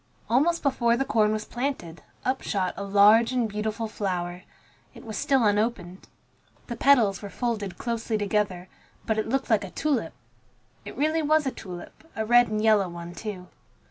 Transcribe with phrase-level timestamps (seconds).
[0.31, 4.41] Almost before the corn was planted, up shot a large and beautiful flower.
[4.95, 6.07] It was still unopened.
[6.65, 8.67] The petals were folded closely together,
[9.05, 10.13] but it looked like a tulip.
[10.85, 13.47] It really was a tulip, a red and yellow one, too.